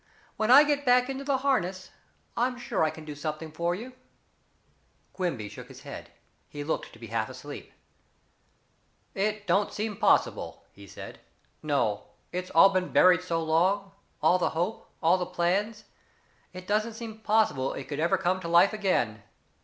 When 0.35 0.49
I 0.49 0.63
get 0.63 0.83
back 0.83 1.11
into 1.11 1.23
the 1.23 1.37
harness 1.45 1.91
I'm 2.35 2.57
sure 2.57 2.83
I 2.83 2.89
can 2.89 3.05
do 3.05 3.13
something 3.13 3.51
for 3.51 3.75
you." 3.75 3.93
Quimby 5.13 5.47
shook 5.47 5.67
his 5.67 5.81
head. 5.83 6.09
He 6.49 6.63
looked 6.63 6.91
to 6.93 6.97
be 6.97 7.05
half 7.13 7.29
asleep. 7.29 7.71
"It 9.13 9.45
don't 9.45 9.71
seem 9.71 9.95
possible," 9.95 10.65
he 10.71 10.87
said. 10.87 11.19
"No 11.61 12.05
it's 12.31 12.49
all 12.49 12.69
been 12.69 12.91
buried 12.91 13.21
so 13.21 13.43
long 13.43 13.91
all 14.23 14.39
the 14.39 14.49
hope 14.57 14.89
all 15.03 15.19
the 15.19 15.25
plans 15.27 15.83
it 16.51 16.65
don't 16.65 16.93
seem 16.93 17.19
possible 17.19 17.73
it 17.73 17.83
could 17.87 17.99
ever 17.99 18.17
come 18.17 18.39
to 18.39 18.47
life 18.47 18.73
again." 18.73 19.21